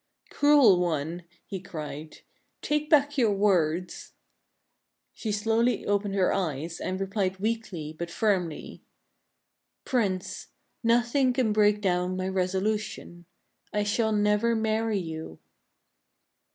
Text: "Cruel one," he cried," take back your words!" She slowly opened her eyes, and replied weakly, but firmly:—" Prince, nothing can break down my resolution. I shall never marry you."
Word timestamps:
"Cruel 0.31 0.79
one," 0.79 1.25
he 1.45 1.59
cried," 1.59 2.21
take 2.63 2.89
back 2.89 3.19
your 3.19 3.31
words!" 3.33 4.13
She 5.13 5.31
slowly 5.31 5.85
opened 5.85 6.15
her 6.15 6.33
eyes, 6.33 6.79
and 6.79 6.99
replied 6.99 7.37
weakly, 7.37 7.93
but 7.93 8.09
firmly:—" 8.09 8.81
Prince, 9.85 10.47
nothing 10.81 11.33
can 11.33 11.53
break 11.53 11.81
down 11.81 12.17
my 12.17 12.27
resolution. 12.27 13.25
I 13.71 13.83
shall 13.83 14.11
never 14.11 14.55
marry 14.55 14.97
you." 14.97 15.37